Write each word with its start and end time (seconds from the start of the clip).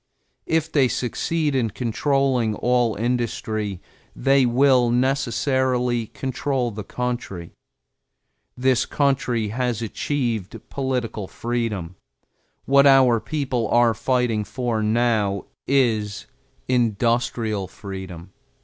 If 0.47 0.71
they 0.71 0.87
succeed 0.87 1.53
in 1.53 1.69
controlling 1.69 2.55
all 2.55 2.95
industry, 2.95 3.79
they 4.15 4.47
will 4.47 4.89
necessarily 4.89 6.07
control 6.07 6.71
the 6.71 6.83
country. 6.83 7.51
This 8.57 8.87
country 8.87 9.49
has 9.49 9.79
achieved 9.83 10.59
political 10.71 11.27
freedom; 11.27 11.97
what 12.65 12.87
our 12.87 13.19
people 13.19 13.67
are 13.67 13.93
fighting 13.93 14.43
for 14.43 14.81
now 14.81 15.45
is 15.67 16.25
industrial 16.67 17.67
freedom. 17.67 18.31